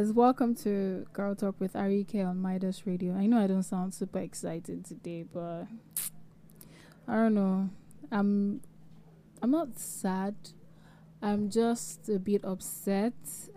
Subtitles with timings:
[0.00, 3.14] guys, welcome to Girl Talk with Arike on Midas Radio.
[3.14, 5.66] I know I don't sound super excited today, but
[7.06, 7.68] I don't know.
[8.10, 8.62] I'm
[9.42, 10.34] I'm not sad.
[11.20, 13.12] I'm just a bit upset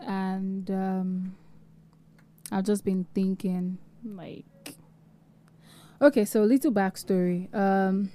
[0.05, 1.35] and um
[2.51, 4.75] I've just been thinking like
[6.01, 7.53] Okay, so a little backstory.
[7.55, 8.11] Um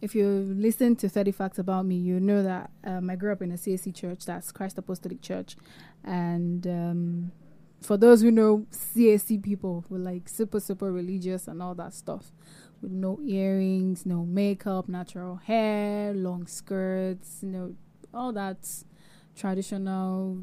[0.00, 3.42] if you listen to 30 facts about me, you know that um, I grew up
[3.42, 5.56] in a CAC church, that's Christ Apostolic Church.
[6.04, 7.32] And um,
[7.80, 12.32] for those who know CAC people, were like super, super religious and all that stuff,
[12.80, 17.74] with no earrings, no makeup, natural hair, long skirts, you know,
[18.14, 18.68] all that
[19.36, 20.38] traditional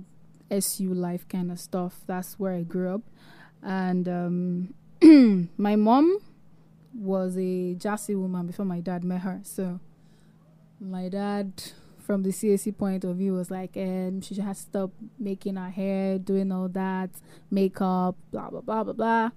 [0.51, 2.01] SU life kind of stuff.
[2.07, 3.01] That's where I grew up.
[3.63, 4.07] And
[5.01, 6.19] um, my mom
[6.97, 9.41] was a Jassy woman before my dad met her.
[9.43, 9.79] So
[10.79, 11.51] my dad,
[11.99, 15.69] from the CAC point of view, was like, um, she has to stop making her
[15.69, 17.09] hair, doing all that,
[17.51, 19.29] makeup, blah blah blah blah blah.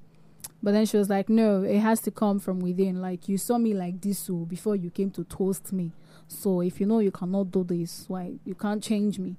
[0.62, 3.00] But then she was like, no, it has to come from within.
[3.00, 5.93] Like you saw me like this so before you came to toast me.
[6.27, 9.37] So if you know you cannot do this, why you can't change me?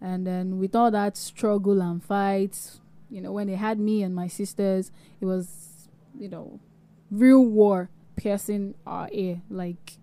[0.00, 2.80] And then with all that struggle and fights,
[3.10, 6.60] you know, when they had me and my sisters, it was, you know,
[7.18, 9.98] real war piercing our ear, like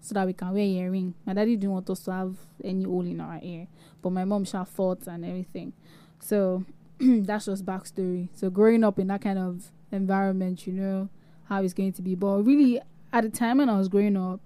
[0.00, 1.14] so that we can wear earring.
[1.26, 3.66] My daddy didn't want us to have any hole in our ear,
[4.02, 5.72] but my mom shall fought and everything.
[6.18, 6.64] So
[6.98, 8.28] that's just backstory.
[8.34, 11.08] So growing up in that kind of environment, you know
[11.44, 12.14] how it's going to be.
[12.14, 12.80] But really,
[13.12, 14.40] at the time when I was growing up,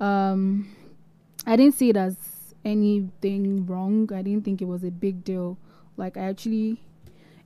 [0.00, 0.74] um,
[1.46, 2.16] I didn't see it as
[2.64, 4.08] anything wrong.
[4.12, 5.58] I didn't think it was a big deal.
[5.96, 6.80] Like I actually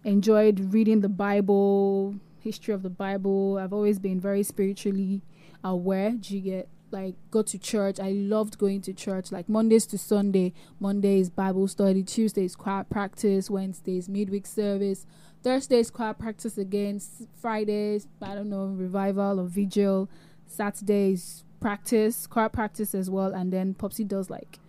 [0.04, 2.14] enjoyed reading the Bible,
[2.46, 3.58] history of the Bible.
[3.58, 5.20] I've always been very spiritually
[5.64, 6.12] aware.
[6.12, 7.98] Do you get like go to church?
[7.98, 10.52] I loved going to church, like Mondays to Sunday.
[10.78, 15.06] Mondays Bible study, Tuesdays choir practice, Wednesdays midweek service,
[15.42, 17.00] Thursdays choir practice again,
[17.34, 20.08] Fridays I don't know revival or vigil,
[20.46, 24.60] Saturdays practice, choir practice as well, and then Popsy does like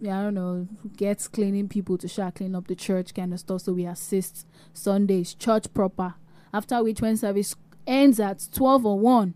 [0.00, 3.40] yeah, I don't know, gets cleaning people to share clean up the church kind of
[3.40, 3.62] stuff.
[3.62, 6.14] So we assist Sundays, church proper.
[6.56, 7.54] After which, when service
[7.86, 9.34] ends at 12 or 1,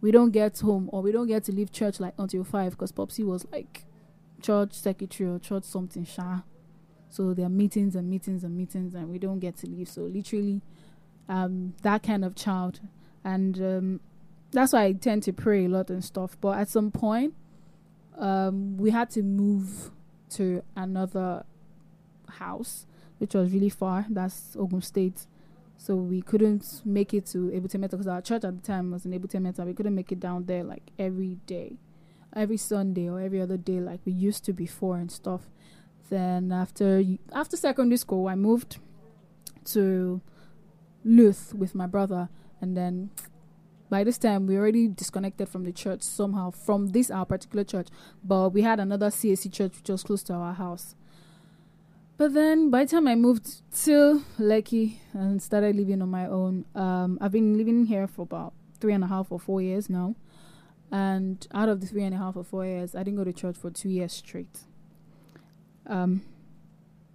[0.00, 2.90] we don't get home or we don't get to leave church like until 5 because
[2.90, 3.84] Popsy was like
[4.42, 6.40] church secretary or church something, sha.
[7.10, 9.88] So there are meetings and meetings and meetings and we don't get to leave.
[9.88, 10.60] So literally,
[11.28, 12.80] um, that kind of child.
[13.22, 14.00] And um,
[14.50, 16.36] that's why I tend to pray a lot and stuff.
[16.40, 17.34] But at some point,
[18.16, 19.92] um, we had to move
[20.30, 21.44] to another
[22.28, 22.84] house,
[23.18, 24.06] which was really far.
[24.10, 25.28] That's Ogun State.
[25.80, 29.06] So we couldn't make it to Ebute Metta because our church at the time was
[29.06, 29.62] in Ebute Metta.
[29.62, 31.78] We couldn't make it down there like every day,
[32.34, 35.42] every Sunday or every other day like we used to before and stuff.
[36.10, 38.78] Then after after secondary school, I moved
[39.66, 40.20] to
[41.04, 42.28] Luth with my brother,
[42.60, 43.10] and then
[43.88, 47.88] by this time we already disconnected from the church somehow from this our particular church
[48.22, 50.94] but we had another cac church which was close to our house
[52.18, 56.64] but then by the time i moved to lekki and started living on my own
[56.74, 60.14] um, i've been living here for about three and a half or four years now
[60.90, 63.32] and out of the three and a half or four years i didn't go to
[63.32, 64.60] church for two years straight
[65.86, 66.20] um,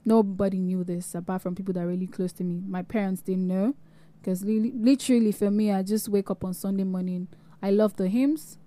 [0.04, 3.48] nobody knew this apart from people that are really close to me my parents didn't
[3.48, 3.76] know
[4.24, 7.28] because li- literally for me, I just wake up on Sunday morning.
[7.62, 8.58] I love the hymns.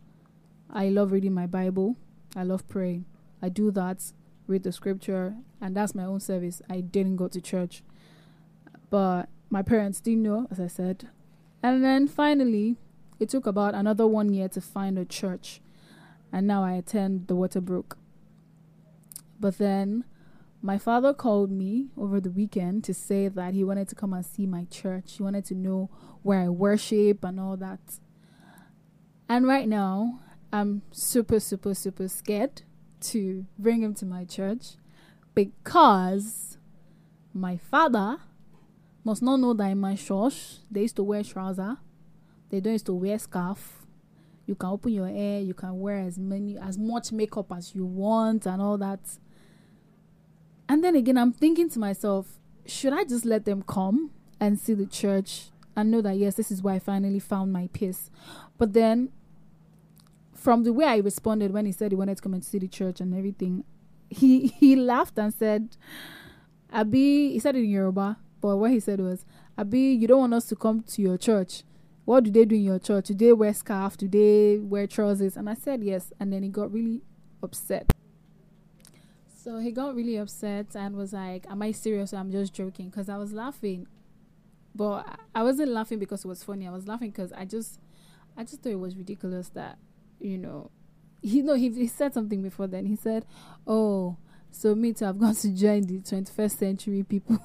[0.70, 1.96] I love reading my Bible.
[2.36, 3.06] I love praying.
[3.40, 4.12] I do that,
[4.46, 6.62] read the scripture, and that's my own service.
[6.68, 7.82] I didn't go to church.
[8.90, 11.08] But my parents didn't know, as I said.
[11.62, 12.76] And then finally,
[13.18, 15.60] it took about another one year to find a church.
[16.32, 17.96] And now I attend the Waterbrook.
[19.40, 20.04] But then
[20.62, 24.24] my father called me over the weekend to say that he wanted to come and
[24.24, 25.14] see my church.
[25.16, 25.90] He wanted to know
[26.22, 27.80] where I worship and all that.
[29.28, 30.20] And right now,
[30.52, 32.62] I'm super, super, super scared
[33.12, 34.76] to bring him to my church
[35.34, 36.58] because
[37.32, 38.18] my father
[39.04, 41.76] must not know that in my church they used to wear trouser,
[42.50, 43.82] they don't used to wear scarf.
[44.46, 47.84] You can open your hair, you can wear as many as much makeup as you
[47.84, 49.00] want and all that.
[50.68, 54.10] And then again, I'm thinking to myself, should I just let them come
[54.40, 57.68] and see the church and know that, yes, this is where I finally found my
[57.72, 58.10] peace?
[58.58, 59.10] But then,
[60.46, 62.68] from the way I responded when he said he wanted to come and see the
[62.68, 63.64] church and everything,
[64.08, 65.76] he, he laughed and said,
[66.72, 69.24] Abi, he said it in Yoruba, but what he said was,
[69.58, 71.64] Abi, you don't want us to come to your church.
[72.04, 73.06] What do they do in your church?
[73.06, 73.96] Do they wear scarf?
[73.96, 75.36] Do they wear trousers?
[75.36, 76.12] And I said yes.
[76.20, 77.02] And then he got really
[77.42, 77.92] upset.
[79.34, 82.90] So he got really upset and was like, Am I serious I'm just joking?
[82.90, 83.88] Because I was laughing.
[84.76, 86.68] But I wasn't laughing because it was funny.
[86.68, 87.80] I was laughing because I just
[88.36, 89.78] I just thought it was ridiculous that,
[90.20, 90.70] you know,
[91.22, 92.86] you know, he, he said something before then.
[92.86, 93.24] He said,
[93.66, 94.16] Oh,
[94.50, 97.38] so me too, I've got to join the 21st century people.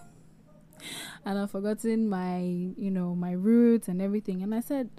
[1.26, 4.44] and I've forgotten my, you know, my roots and everything.
[4.44, 4.90] And I said,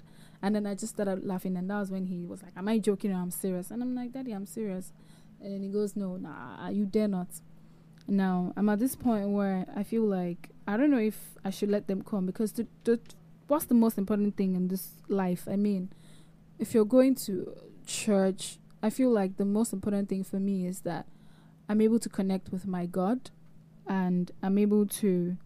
[0.41, 1.55] and then I just started laughing.
[1.55, 3.71] And that was when he was like, Am I joking or I'm serious?
[3.71, 4.91] And I'm like, Daddy, I'm serious.
[5.41, 7.27] And then he goes, No, nah, you dare not.
[8.07, 11.69] Now, I'm at this point where I feel like I don't know if I should
[11.69, 12.99] let them come because the, the,
[13.47, 15.47] what's the most important thing in this life?
[15.49, 15.93] I mean,
[16.59, 17.55] if you're going to
[17.85, 21.07] church, I feel like the most important thing for me is that
[21.69, 23.31] I'm able to connect with my God
[23.87, 25.37] and I'm able to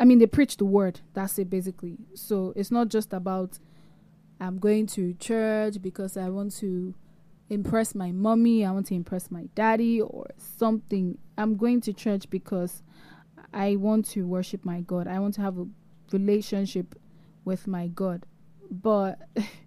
[0.00, 1.98] I mean they preach the word, that's it basically.
[2.14, 3.58] So it's not just about
[4.40, 6.94] I'm going to church because I want to
[7.48, 11.18] impress my mommy, I want to impress my daddy or something.
[11.38, 12.82] I'm going to church because
[13.52, 15.06] I want to worship my God.
[15.06, 15.66] I want to have a
[16.12, 16.98] relationship
[17.44, 18.26] with my God.
[18.70, 19.20] But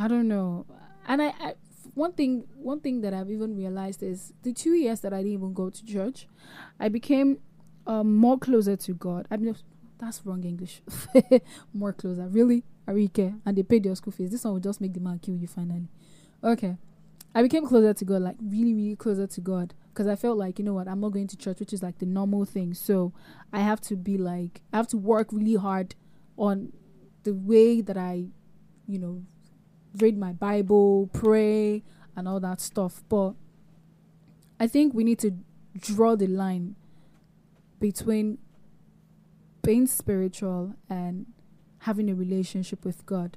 [0.00, 0.64] I don't know.
[1.06, 1.54] And I, I
[1.92, 5.32] one thing one thing that I've even realized is the two years that I didn't
[5.34, 6.26] even go to church,
[6.78, 7.38] I became
[7.86, 9.26] um, more closer to God.
[9.30, 9.54] I mean
[9.98, 10.80] that's wrong English.
[11.74, 12.28] more closer.
[12.28, 12.64] Really?
[12.88, 13.38] Arike.
[13.44, 14.30] And they paid your school fees.
[14.30, 15.88] This one will just make the man kill you finally.
[16.42, 16.78] Okay.
[17.34, 19.74] I became closer to God, like really, really closer to God.
[19.92, 21.98] Because I felt like, you know what, I'm not going to church, which is like
[21.98, 22.72] the normal thing.
[22.72, 23.12] So
[23.52, 25.94] I have to be like, I have to work really hard
[26.38, 26.72] on
[27.24, 28.28] the way that I,
[28.86, 29.22] you know,
[29.98, 31.82] read my Bible, pray,
[32.16, 33.02] and all that stuff.
[33.08, 33.34] But
[34.58, 35.32] I think we need to
[35.78, 36.76] draw the line
[37.78, 38.38] between
[39.62, 41.26] being spiritual and
[41.80, 43.36] having a relationship with God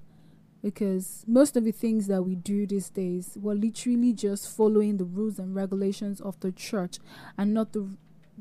[0.61, 5.03] because most of the things that we do these days we're literally just following the
[5.03, 6.99] rules and regulations of the church
[7.37, 7.87] and not the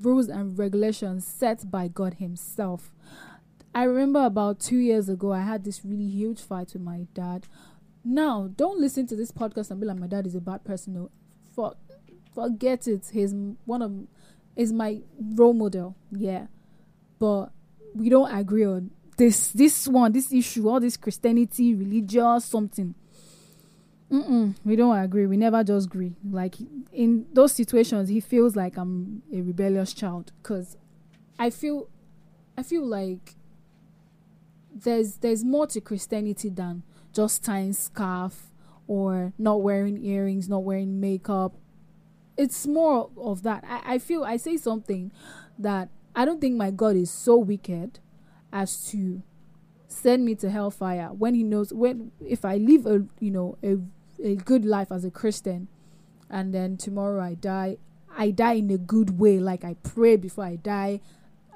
[0.00, 2.92] rules and regulations set by God Himself.
[3.74, 7.46] I remember about two years ago, I had this really huge fight with my dad.
[8.04, 10.94] Now, don't listen to this podcast and be like, my dad is a bad person.
[10.94, 11.10] No,
[11.54, 11.74] for,
[12.34, 13.08] forget it.
[13.12, 13.34] He's
[13.64, 13.92] one of
[14.56, 15.00] is my
[15.34, 15.96] role model.
[16.10, 16.46] Yeah,
[17.18, 17.50] but
[17.94, 22.94] we don't agree on this this one, this issue, all this Christianity, religious, something.
[24.10, 25.26] Mm-mm, we don't agree.
[25.26, 26.12] We never just agree.
[26.28, 26.56] Like
[26.92, 30.76] in those situations, he feels like I'm a rebellious child because
[31.38, 31.88] I feel,
[32.58, 33.36] I feel like
[34.74, 36.82] there's there's more to Christianity than
[37.12, 38.52] just tying scarf
[38.86, 41.54] or not wearing earrings, not wearing makeup.
[42.36, 43.64] It's more of that.
[43.66, 45.12] I, I feel I say something
[45.58, 48.00] that I don't think my God is so wicked
[48.52, 49.22] as to
[49.88, 53.76] send me to hellfire when he knows when if I live a you know a
[54.22, 55.68] a good life as a Christian
[56.30, 57.76] and then tomorrow I die
[58.16, 61.00] I die in a good way like I pray before I die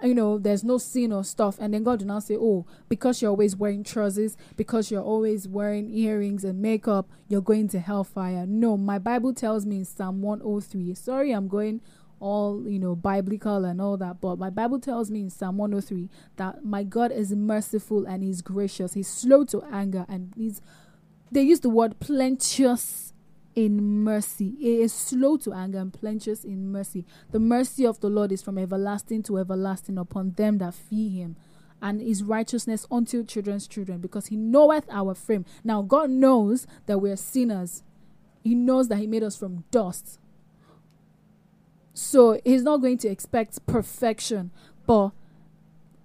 [0.02, 1.56] you know there's no sin or stuff.
[1.60, 5.48] And then God will now say oh because you're always wearing trousers because you're always
[5.48, 8.46] wearing earrings and makeup you're going to hellfire.
[8.46, 11.80] No my Bible tells me in Psalm 103 sorry I'm going
[12.20, 16.08] all you know biblical and all that but my bible tells me in psalm 103
[16.36, 18.94] that my god is merciful and he's gracious.
[18.94, 20.60] He's slow to anger and he's
[21.30, 23.05] they use the word plenteous
[23.56, 24.54] in mercy.
[24.60, 27.06] He is slow to anger and plenteous in mercy.
[27.32, 31.36] The mercy of the lord is from everlasting to everlasting upon them that fear him
[31.82, 35.44] and his righteousness unto children's children because he knoweth our frame.
[35.64, 37.82] Now god knows that we're sinners.
[38.44, 40.18] He knows that he made us from dust.
[41.94, 44.50] So he's not going to expect perfection,
[44.86, 45.10] but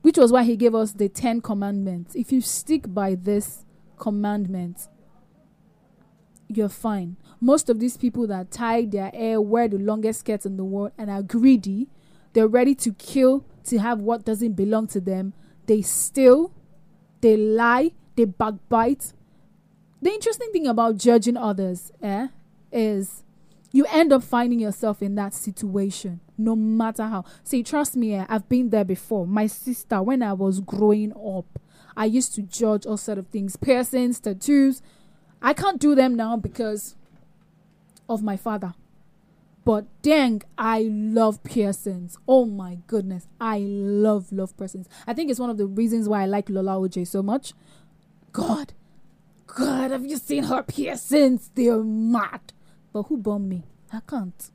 [0.01, 2.15] which was why he gave us the 10 commandments.
[2.15, 3.65] If you stick by this
[3.97, 4.87] commandment,
[6.57, 7.17] you're fine.
[7.39, 10.91] Most of these people that tie their hair, wear the longest skirts in the world,
[10.97, 11.87] and are greedy,
[12.33, 15.33] they're ready to kill to have what doesn't belong to them.
[15.65, 16.53] They steal,
[17.21, 19.13] they lie, they backbite.
[20.01, 22.27] The interesting thing about judging others eh,
[22.71, 23.23] is
[23.71, 28.25] you end up finding yourself in that situation no matter how see trust me eh,
[28.27, 31.59] i've been there before my sister when i was growing up
[31.95, 34.81] i used to judge all sort of things piercings tattoos
[35.41, 36.95] i can't do them now because
[38.09, 38.73] of my father.
[39.63, 45.39] But dang i love piercings oh my goodness i love love piercings i think it's
[45.39, 47.53] one of the reasons why i like lola oj so much.
[48.31, 48.73] God
[49.45, 52.53] god have you seen her piercings they're mad.
[52.93, 53.63] But who born me?
[53.93, 54.49] I can't.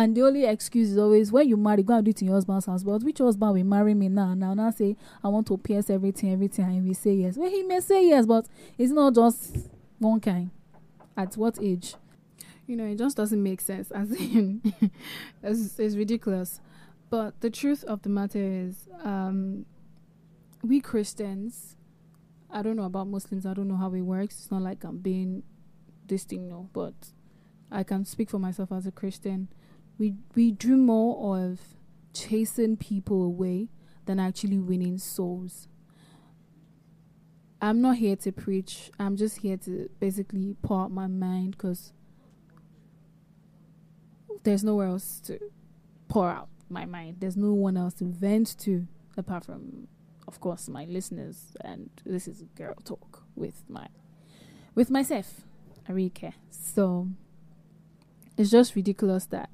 [0.00, 2.36] And the only excuse is always when you marry, go and do it in your
[2.36, 2.82] husband's house.
[2.82, 4.32] But which husband will marry me now?
[4.32, 7.36] Now, now say I want to pierce everything, everything, and we say yes.
[7.36, 8.46] Well, he may say yes, but
[8.78, 9.58] it's not just
[9.98, 10.52] one kind.
[11.18, 11.96] At what age?
[12.66, 13.90] you know, it just doesn't make sense.
[13.90, 14.62] As in,
[15.42, 16.60] it's, it's ridiculous.
[17.10, 19.66] But the truth of the matter is, um,
[20.62, 21.76] we Christians,
[22.48, 23.44] I don't know about Muslims.
[23.44, 24.38] I don't know how it works.
[24.38, 25.42] It's not like I'm being
[26.06, 26.70] this thing, no.
[26.72, 26.94] But
[27.70, 29.48] I can speak for myself as a Christian.
[30.00, 31.60] We we do more of
[32.14, 33.68] chasing people away
[34.06, 35.68] than actually winning souls.
[37.60, 38.90] I'm not here to preach.
[38.98, 41.92] I'm just here to basically pour out my mind because
[44.42, 45.38] there's nowhere else to
[46.08, 47.16] pour out my mind.
[47.20, 48.86] There's no one else to vent to
[49.18, 49.86] apart from,
[50.26, 51.54] of course, my listeners.
[51.60, 53.88] And this is girl talk with my,
[54.74, 55.42] with myself,
[55.86, 56.32] Arike.
[56.50, 57.08] So
[58.38, 59.50] it's just ridiculous that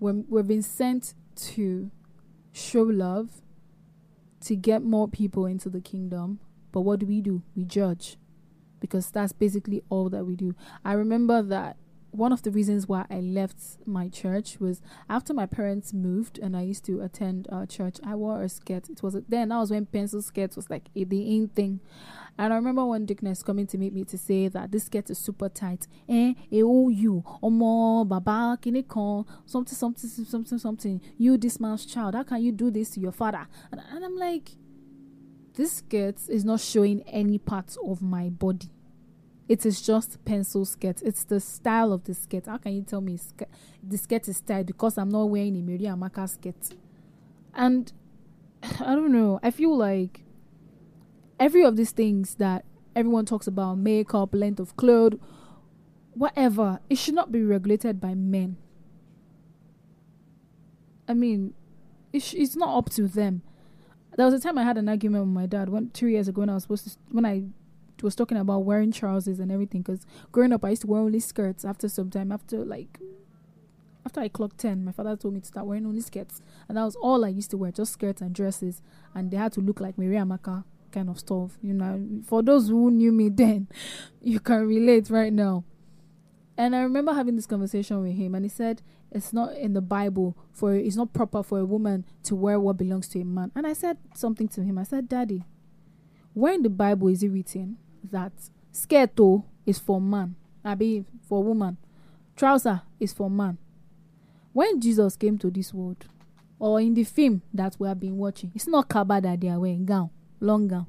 [0.00, 1.90] we're, we've been sent to
[2.52, 3.42] show love,
[4.40, 6.40] to get more people into the kingdom.
[6.72, 7.42] But what do we do?
[7.56, 8.16] We judge
[8.80, 10.54] because that's basically all that we do.
[10.84, 11.76] I remember that
[12.10, 16.56] one of the reasons why I left my church was after my parents moved and
[16.56, 17.96] I used to attend uh, church.
[18.04, 18.88] I wore a skirt.
[18.88, 21.80] It was then that was when pencil skirts was like a, the in thing.
[22.38, 25.18] And I remember one Deaconess coming to meet me to say that this skirt is
[25.18, 25.86] super tight.
[26.08, 31.00] Eh, eh, oh you, omo, baba, kinikon, something, something, something, something.
[31.18, 32.14] You, this man's child.
[32.14, 33.46] How can you do this to your father?
[33.72, 34.50] And, and I'm like,
[35.54, 38.70] this skirt is not showing any parts of my body
[39.48, 41.00] it is just pencil skirt.
[41.02, 42.46] It's the style of the skirt.
[42.46, 43.48] How can you tell me sk-
[43.82, 46.74] the skirt is styled because I'm not wearing a Mary Amaka skirt?
[47.54, 47.90] And
[48.62, 49.40] I don't know.
[49.42, 50.22] I feel like
[51.40, 55.18] every of these things that everyone talks about makeup, length of clothes,
[56.12, 58.58] whatever, it should not be regulated by men.
[61.08, 61.54] I mean,
[62.12, 63.40] it sh- it's not up to them.
[64.16, 66.40] There was a time I had an argument with my dad one two years ago
[66.40, 67.44] when I was supposed to when I
[68.04, 71.20] was talking about wearing trousers and everything because growing up I used to wear only
[71.20, 72.98] skirts after some time after like
[74.06, 76.40] after I clocked 10 my father told me to start wearing only skirts.
[76.68, 78.82] And that was all I used to wear just skirts and dresses.
[79.14, 82.22] And they had to look like Mary Amaka kind of stuff you know.
[82.26, 83.68] For those who knew me then
[84.22, 85.64] you can relate right now.
[86.56, 89.80] And I remember having this conversation with him and he said it's not in the
[89.80, 93.52] Bible for it's not proper for a woman to wear what belongs to a man.
[93.54, 94.78] And I said something to him.
[94.78, 95.44] I said daddy
[96.34, 97.76] where in the Bible is it written
[98.10, 98.32] that
[98.72, 99.18] skirt
[99.66, 101.76] is for man, I be for woman,
[102.36, 103.58] trouser is for man.
[104.52, 106.04] When Jesus came to this world,
[106.58, 109.60] or in the film that we have been watching, it's not kaba that they are
[109.60, 110.86] wearing gown, long gown.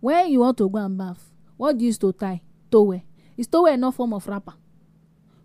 [0.00, 2.42] When you want to go and bath, what do you use to tie?
[2.70, 3.02] Towel.
[3.36, 4.54] Is towel no form of wrapper?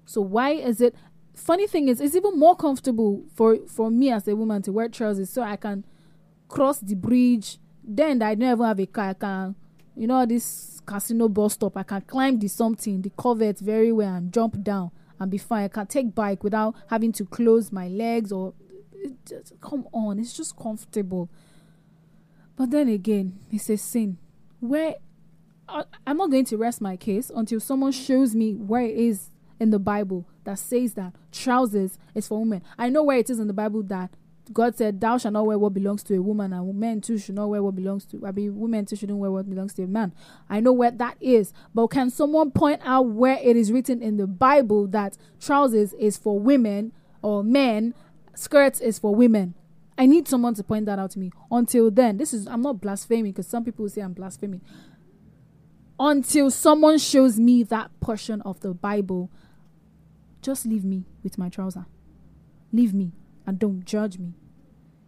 [0.05, 0.95] So why is it?
[1.33, 4.87] Funny thing is, it's even more comfortable for for me as a woman to wear
[4.87, 5.85] trousers, so I can
[6.47, 7.57] cross the bridge.
[7.83, 9.09] Then I don't even have a car.
[9.09, 9.55] I can,
[9.95, 11.77] you know, this casino bus stop.
[11.77, 15.65] I can climb the something, the covert very well and jump down and be fine.
[15.65, 18.53] I can take bike without having to close my legs or
[19.25, 21.29] just, come on, it's just comfortable.
[22.55, 24.17] But then again, it's a sin.
[24.59, 24.95] Where
[25.67, 29.29] I, I'm not going to rest my case until someone shows me where it is
[29.59, 32.61] in the Bible that says that trousers is for women.
[32.77, 34.11] I know where it is in the Bible that
[34.53, 37.35] God said, Thou shalt not wear what belongs to a woman, and men too should
[37.35, 39.87] not wear what belongs to I mean women too shouldn't wear what belongs to a
[39.87, 40.13] man.
[40.49, 41.53] I know where that is.
[41.73, 46.17] But can someone point out where it is written in the Bible that trousers is
[46.17, 47.93] for women or men,
[48.35, 49.55] skirts is for women?
[49.97, 51.31] I need someone to point that out to me.
[51.49, 54.61] Until then, this is I'm not blaspheming because some people say I'm blaspheming.
[55.99, 59.31] Until someone shows me that portion of the Bible,
[60.41, 61.85] just leave me with my trouser.
[62.73, 63.13] Leave me
[63.45, 64.33] and don't judge me.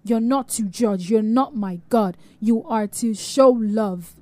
[0.03, 1.10] You're not to judge.
[1.10, 2.17] You're not my God.
[2.39, 4.15] You are to show love.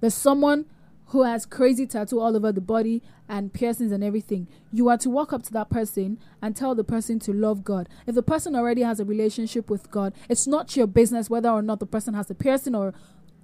[0.00, 0.66] There's someone
[1.06, 4.48] who has crazy tattoo all over the body and piercings and everything.
[4.72, 7.88] You are to walk up to that person and tell the person to love God.
[8.06, 11.62] If the person already has a relationship with God, it's not your business whether or
[11.62, 12.94] not the person has a piercing or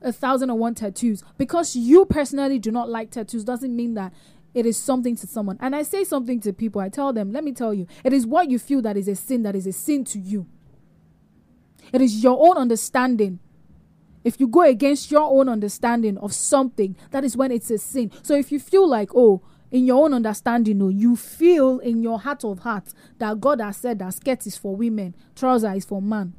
[0.00, 1.24] a thousand and one tattoos.
[1.38, 4.12] Because you personally do not like tattoos doesn't mean that
[4.56, 5.58] it is something to someone.
[5.60, 8.26] And I say something to people, I tell them, let me tell you, it is
[8.26, 10.46] what you feel that is a sin that is a sin to you.
[11.92, 13.38] It is your own understanding.
[14.24, 18.10] If you go against your own understanding of something, that is when it's a sin.
[18.22, 22.18] So if you feel like, oh, in your own understanding, no, you feel in your
[22.18, 26.00] heart of hearts that God has said that skirt is for women, trouser is for
[26.00, 26.32] man.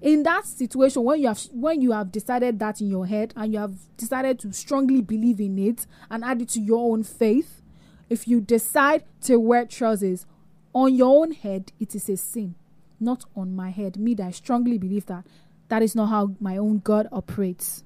[0.00, 3.52] In that situation, when you have when you have decided that in your head and
[3.52, 7.62] you have decided to strongly believe in it and add it to your own faith,
[8.10, 10.26] if you decide to wear trousers
[10.74, 12.54] on your own head, it is a sin,
[13.00, 13.96] not on my head.
[13.96, 15.26] Me, that I strongly believe that
[15.68, 17.84] that is not how my own God operates.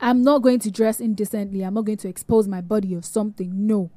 [0.00, 1.62] I'm not going to dress indecently.
[1.62, 3.66] I'm not going to expose my body or something.
[3.66, 3.90] No.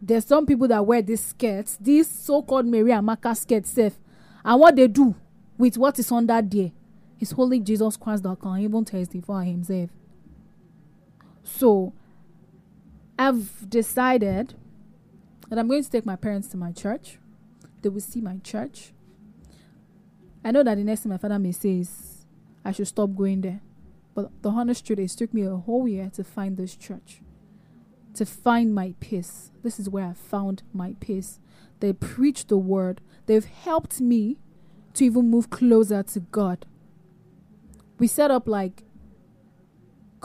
[0.00, 3.98] There's some people that wear these skirts, these so-called Mary Amaka skirts, self,
[4.44, 5.14] and what they do
[5.56, 6.72] with what is on under there
[7.20, 9.90] is holy Jesus Christ that can even testify himself.
[11.44, 11.92] So,
[13.18, 14.54] I've decided
[15.48, 17.18] that I'm going to take my parents to my church.
[17.82, 18.92] They will see my church.
[20.44, 22.26] I know that the next thing my father may say is
[22.64, 23.60] I should stop going there.
[24.14, 27.20] But the honest truth is, it took me a whole year to find this church
[28.14, 29.50] to find my peace.
[29.62, 31.40] This is where I found my peace.
[31.80, 33.00] They preach the word.
[33.26, 34.38] They've helped me
[34.94, 36.66] to even move closer to God.
[37.98, 38.84] We set up like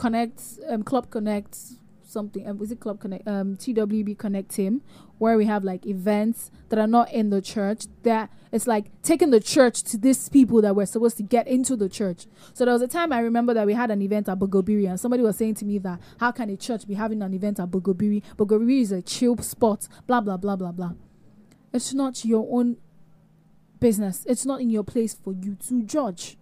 [0.00, 1.54] Connect, um, Club Connect,
[2.02, 2.48] something.
[2.48, 3.28] Um, was it Club Connect?
[3.28, 4.80] Um, TWB Connect Team,
[5.18, 7.84] where we have like events that are not in the church.
[8.02, 11.76] That it's like taking the church to these people that were supposed to get into
[11.76, 12.24] the church.
[12.54, 14.98] So there was a time I remember that we had an event at Bogobiri, and
[14.98, 17.70] somebody was saying to me that how can a church be having an event at
[17.70, 18.22] Bogobiri?
[18.38, 19.86] Bogobiri is a chill spot.
[20.06, 20.92] Blah blah blah blah blah.
[21.74, 22.78] It's not your own
[23.78, 24.24] business.
[24.26, 26.38] It's not in your place for you to judge.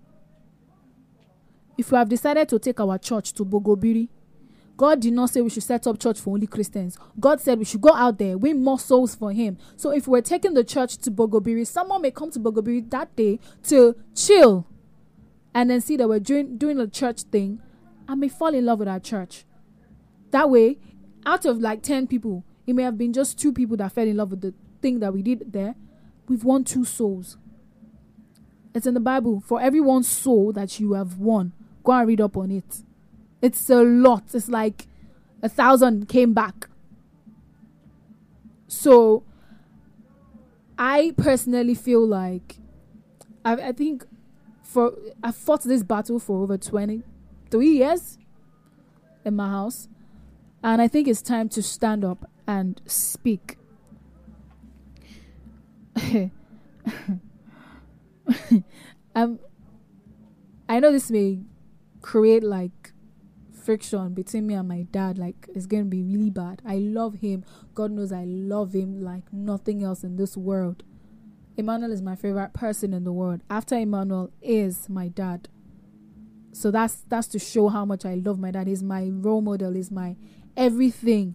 [1.79, 4.09] If we have decided to take our church to Bogobiri,
[4.77, 6.99] God did not say we should set up church for only Christians.
[7.19, 9.59] God said we should go out there, win more souls for Him.
[9.77, 13.39] So if we're taking the church to Bogobiri, someone may come to Bogobiri that day
[13.65, 14.67] to chill
[15.55, 17.61] and then see that we're doing, doing a church thing
[18.09, 19.45] and may fall in love with our church.
[20.33, 20.79] That way,
[21.27, 24.17] out of like 10 people, it may have been just two people that fell in
[24.17, 25.75] love with the thing that we did there.
[26.29, 27.37] We've won two souls.
[28.75, 29.41] It's in the Bible.
[29.41, 31.53] For every one soul that you have won,
[31.89, 32.83] go and read up on it.
[33.41, 34.25] It's a lot.
[34.35, 34.87] It's like
[35.43, 36.69] a thousand came back.
[38.67, 39.25] So
[40.79, 42.57] I personally feel like
[43.43, 44.05] I, I think
[44.63, 44.93] for
[45.23, 47.05] I fought this battle for over twenty
[47.51, 48.19] three years
[49.25, 49.89] in my house.
[50.63, 53.57] And I think it's time to stand up and speak.
[59.15, 59.39] um,
[60.69, 61.39] I know this may
[62.03, 62.93] create like
[63.69, 66.63] friction between me and my dad like it's gonna be really bad.
[66.67, 67.45] I love him.
[67.75, 70.85] God knows i love him like nothing else in this world.
[71.57, 73.43] Emmanuel is my favorite person in the world.
[73.51, 75.49] After emmanuel is my dad.
[76.53, 78.69] So that's that's to show how much i love my dad.
[78.69, 79.75] He's my role model.
[79.75, 80.17] He's my
[80.57, 81.35] everything.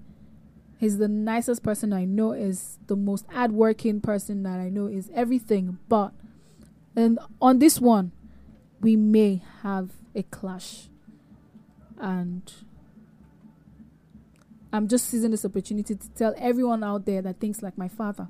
[0.79, 2.31] He's the nicest person i know.
[2.31, 4.87] Is the most hardworking person that i know.
[4.87, 5.77] Is everything.
[5.87, 6.13] But
[6.95, 8.11] and on this one
[8.81, 10.89] we may have a clash
[11.99, 12.51] and
[14.73, 18.27] I'm just seizing this opportunity to tell everyone out there that thinks like my father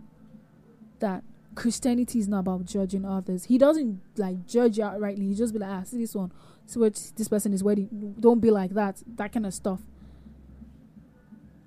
[0.99, 1.23] that
[1.55, 3.45] Christianity is not about judging others.
[3.45, 5.29] He doesn't like judge you outrightly.
[5.29, 6.31] He just be like, ah, see this one,
[6.65, 8.15] see what this person is wearing.
[8.19, 9.01] Don't be like that.
[9.15, 9.81] That kind of stuff.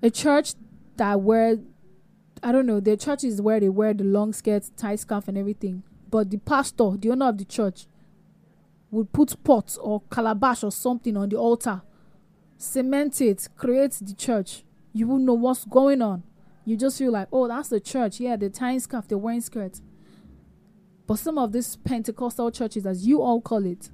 [0.03, 0.53] A church
[0.97, 1.57] that wear,
[2.43, 5.37] I don't know, their church is where they wear the long skirts, tight scarf, and
[5.37, 5.81] everything.
[6.09, 7.87] But the pastor, the owner of the church,
[8.91, 11.81] would put pots or calabash or something on the altar,
[12.57, 14.63] cement it, create the church.
[14.93, 16.23] You won't know what's going on.
[16.65, 18.19] You just feel like, oh, that's the church.
[18.19, 19.81] Yeah, the tying scarf, they're wearing skirts.
[21.05, 23.89] But some of these Pentecostal churches, as you all call it,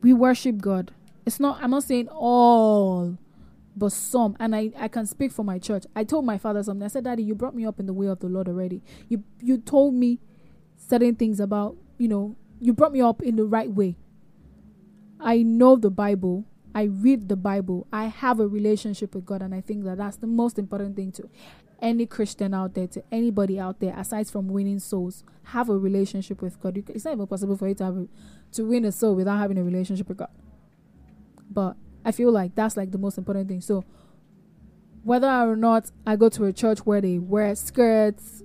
[0.00, 0.92] we worship God.
[1.26, 3.18] It's not, I'm not saying all,
[3.76, 4.36] but some.
[4.40, 5.84] And I, I can speak for my church.
[5.94, 6.84] I told my father something.
[6.84, 8.82] I said, Daddy, you brought me up in the way of the Lord already.
[9.08, 10.18] You you told me
[10.76, 13.96] certain things about, you know, you brought me up in the right way.
[15.18, 16.46] I know the Bible.
[16.74, 17.88] I read the Bible.
[17.92, 21.10] I have a relationship with God, and I think that that's the most important thing
[21.12, 21.28] to
[21.82, 26.40] any Christian out there, to anybody out there, aside from winning souls, have a relationship
[26.40, 26.76] with God.
[26.88, 28.06] It's not even possible for you to have a,
[28.52, 30.30] to win a soul without having a relationship with God.
[31.50, 33.60] But I feel like that's like the most important thing.
[33.60, 33.84] So
[35.02, 38.44] whether or not I go to a church where they wear skirts,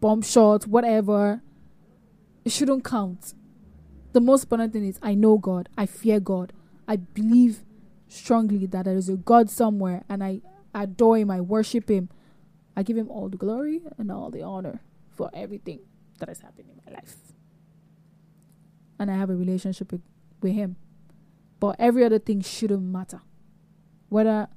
[0.00, 1.40] bomb shorts, whatever,
[2.44, 3.34] it shouldn't count.
[4.12, 6.52] The most important thing is I know God, I fear God,
[6.88, 7.62] I believe
[8.08, 10.40] strongly that there is a God somewhere, and I
[10.74, 12.08] adore Him, I worship Him.
[12.76, 15.80] I give Him all the glory and all the honor for everything
[16.18, 17.16] that has happened in my life.
[18.98, 20.02] And I have a relationship with,
[20.40, 20.76] with Him.
[21.58, 23.20] But every other thing shouldn't matter.
[24.08, 24.48] Whether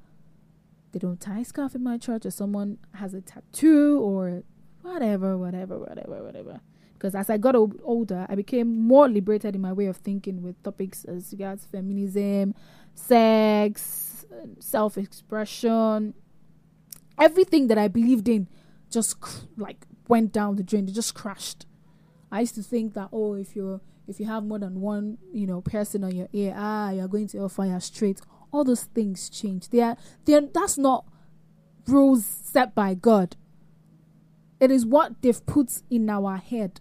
[0.91, 4.43] they don't tie a scarf in my church or someone has a tattoo or
[4.81, 6.61] whatever, whatever, whatever, whatever.
[7.03, 10.63] Because as I got older, I became more liberated in my way of thinking with
[10.63, 12.55] topics as regards feminism,
[12.95, 14.25] sex,
[14.59, 16.13] self expression.
[17.19, 18.47] Everything that I believed in
[18.89, 20.87] just cr- like went down the drain.
[20.87, 21.65] It just crashed.
[22.31, 25.45] I used to think that oh, if you're if you have more than one, you
[25.45, 28.21] know, person on your ear, ah, you're going to fire straight.
[28.53, 29.67] All those things change.
[29.71, 31.05] They are, they are, that's not
[31.85, 33.35] rules set by God.
[34.61, 36.79] It is what they've put in our head.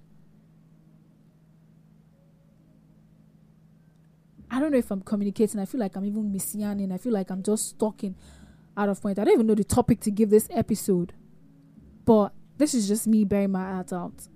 [4.53, 5.59] I don't know if I'm communicating.
[5.59, 6.93] I feel like I'm even messianing.
[6.93, 8.15] I feel like I'm just talking
[8.77, 9.19] out of point.
[9.19, 11.15] I don't even know the topic to give this episode.
[12.05, 14.29] But this is just me bearing my heart out.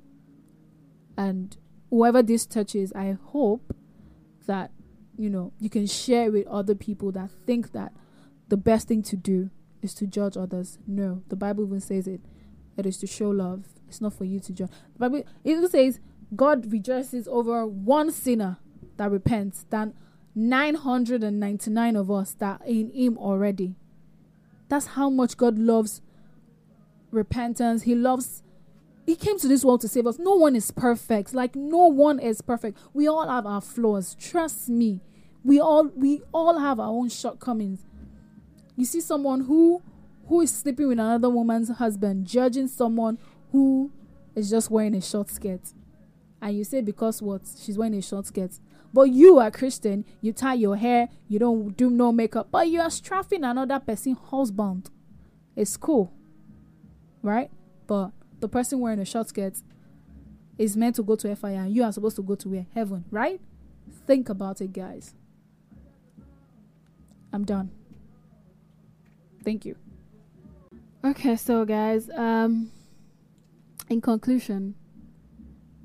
[1.18, 1.54] And
[1.90, 3.76] whoever this touches, I hope
[4.46, 4.70] that,
[5.18, 7.92] you know, you can share with other people that think that
[8.48, 9.50] the best thing to do
[9.82, 10.78] is to judge others.
[10.86, 12.22] No, the Bible even says it.
[12.78, 13.64] It is to show love.
[13.86, 14.70] It's not for you to judge.
[14.94, 16.00] The Bible even says
[16.34, 18.56] God rejoices over one sinner
[18.96, 19.92] that repents than
[20.36, 23.74] 999 of us that are in Him already.
[24.68, 26.02] That's how much God loves
[27.10, 27.82] repentance.
[27.82, 28.42] He loves
[29.06, 30.18] he came to this world to save us.
[30.18, 31.32] No one is perfect.
[31.32, 32.76] Like no one is perfect.
[32.92, 34.16] We all have our flaws.
[34.16, 35.00] Trust me.
[35.44, 37.86] We all we all have our own shortcomings.
[38.76, 39.82] You see someone who
[40.26, 43.18] who is sleeping with another woman's husband, judging someone
[43.52, 43.92] who
[44.34, 45.72] is just wearing a short skirt.
[46.42, 47.42] And you say because what?
[47.58, 48.58] She's wearing a short skirt.
[48.96, 52.80] But you are Christian, you tie your hair, you don't do no makeup, but you
[52.80, 54.88] are strapping another person husband.
[55.54, 56.14] It's cool.
[57.20, 57.50] Right?
[57.86, 59.58] But the person wearing a short skirt
[60.56, 62.66] is meant to go to fire and you are supposed to go to?
[62.72, 63.38] Heaven, right?
[64.06, 65.14] Think about it, guys.
[67.34, 67.70] I'm done.
[69.44, 69.76] Thank you.
[71.04, 72.70] Okay, so guys, um
[73.90, 74.74] in conclusion,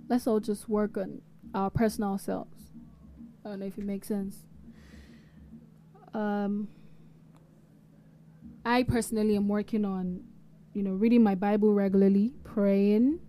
[0.08, 1.22] let's all just work on
[1.54, 2.51] our personal selves.
[3.44, 4.38] I don't know if it makes sense.
[6.14, 6.68] Um
[8.64, 10.24] I personally am working on
[10.74, 13.20] you know, reading my Bible regularly, praying,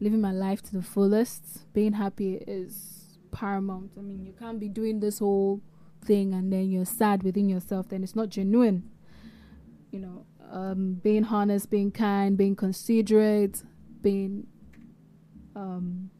[0.00, 1.72] living my life to the fullest.
[1.72, 3.92] Being happy is paramount.
[3.96, 5.60] I mean, you can't be doing this whole
[6.04, 8.90] thing and then you're sad within yourself, then it's not genuine.
[9.90, 13.62] You know, um, being honest, being kind, being considerate,
[14.02, 14.46] being
[15.54, 16.10] um,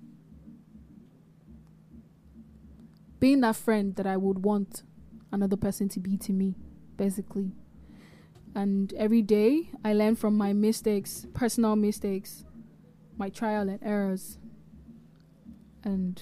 [3.27, 4.83] being that friend that I would want
[5.33, 6.55] another person to be to me,
[6.97, 7.53] basically
[8.57, 12.47] and every day I learn from my mistakes, personal mistakes,
[13.19, 14.39] my trial and errors.
[15.85, 16.21] And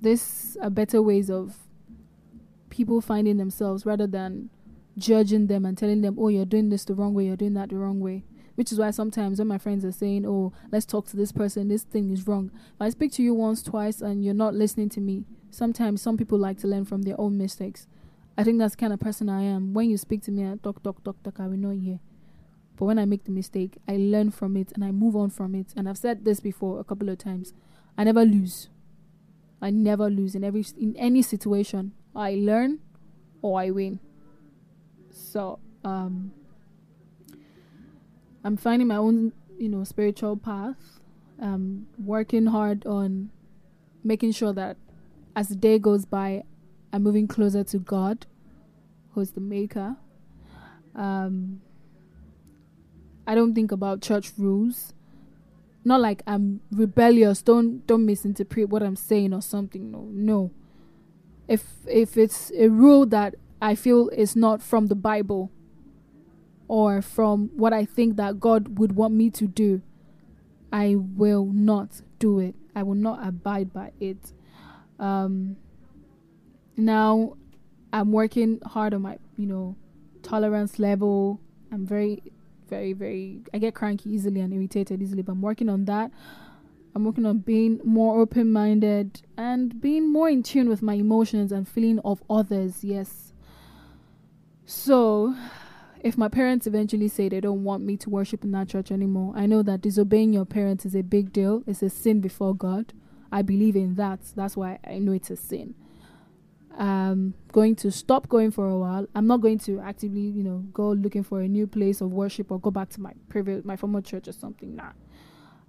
[0.00, 1.54] this are better ways of
[2.68, 4.50] people finding themselves rather than
[4.98, 7.68] judging them and telling them, oh, you're doing this the wrong way, you're doing that
[7.68, 8.24] the wrong way.
[8.54, 11.68] Which is why sometimes when my friends are saying, oh, let's talk to this person,
[11.68, 12.50] this thing is wrong.
[12.74, 16.16] If I speak to you once, twice, and you're not listening to me, sometimes some
[16.16, 17.88] people like to learn from their own mistakes.
[18.38, 19.74] I think that's the kind of person I am.
[19.74, 21.98] When you speak to me, I talk, talk, talk, talk, I will not hear.
[22.76, 25.54] But when I make the mistake, I learn from it and I move on from
[25.54, 25.68] it.
[25.76, 27.54] And I've said this before a couple of times.
[27.96, 28.68] I never lose.
[29.62, 31.92] I never lose in every in any situation.
[32.14, 32.80] I learn
[33.42, 34.00] or I win.
[35.10, 36.32] So, um
[38.44, 41.00] I'm finding my own, you know, spiritual path.
[41.40, 43.30] Um working hard on
[44.04, 44.76] making sure that
[45.34, 46.44] as the day goes by,
[46.92, 48.26] I'm moving closer to God,
[49.12, 49.96] who's the maker.
[50.94, 51.60] Um,
[53.26, 54.92] I don't think about church rules.
[55.84, 57.42] Not like I'm rebellious.
[57.42, 59.90] Don't don't misinterpret what I'm saying or something.
[59.90, 60.50] No, no.
[61.48, 65.50] If if it's a rule that I feel is not from the Bible
[66.68, 69.82] or from what I think that God would want me to do,
[70.72, 72.54] I will not do it.
[72.74, 74.32] I will not abide by it.
[74.98, 75.56] Um,
[76.76, 77.36] now
[77.92, 79.76] I'm working hard on my, you know,
[80.22, 81.40] tolerance level.
[81.70, 82.22] I'm very,
[82.68, 86.10] very, very, I get cranky easily and irritated easily, but I'm working on that.
[86.94, 91.50] I'm working on being more open minded and being more in tune with my emotions
[91.50, 92.84] and feeling of others.
[92.84, 93.32] Yes.
[94.64, 95.34] So,
[96.04, 99.32] if my parents eventually say they don't want me to worship in that church anymore,
[99.34, 101.64] I know that disobeying your parents is a big deal.
[101.66, 102.92] It's a sin before God.
[103.32, 104.20] I believe in that.
[104.36, 105.74] That's why I know it's a sin
[106.78, 109.06] I'm going to stop going for a while.
[109.14, 112.50] I'm not going to actively, you know, go looking for a new place of worship
[112.50, 114.74] or go back to my previous my former church or something.
[114.74, 114.92] Nah.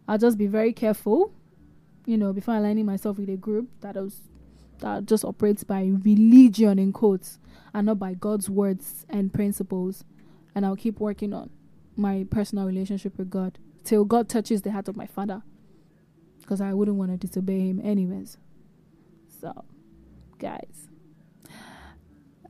[0.08, 1.32] I'll just be very careful,
[2.06, 4.22] you know, before aligning myself with a group that is
[4.80, 7.40] that just operates by religion in quotes
[7.74, 10.04] and not by God's words and principles
[10.56, 11.50] and I'll keep working on
[11.96, 15.44] my personal relationship with God till God touches the heart of my father
[16.42, 18.38] because I wouldn't want to disobey him anyways.
[19.42, 19.66] So,
[20.40, 20.88] guys,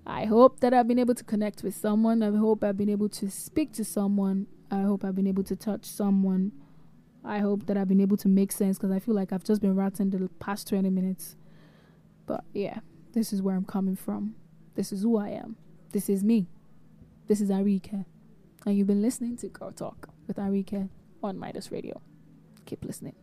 [0.06, 2.22] I hope that I've been able to connect with someone.
[2.22, 4.48] I hope I've been able to speak to someone.
[4.70, 6.52] I hope I've been able to touch someone.
[7.24, 9.62] I hope that I've been able to make sense because I feel like I've just
[9.62, 11.36] been ranting the past 20 minutes.
[12.28, 12.80] But yeah,
[13.14, 14.36] this is where I'm coming from.
[14.76, 15.56] This is who I am.
[15.92, 16.48] This is me.
[17.28, 18.06] This is Arike,
[18.68, 20.90] and you've been listening to Girl Talk with Arike
[21.24, 22.00] on Midas Radio.
[22.68, 23.16] Keep listening.